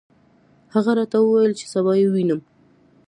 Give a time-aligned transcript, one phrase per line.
[0.73, 2.39] هغه راته وویل چې سبا یې ووینم.